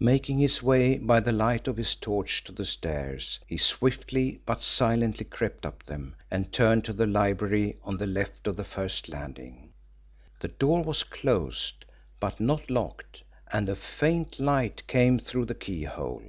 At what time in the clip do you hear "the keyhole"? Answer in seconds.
15.44-16.24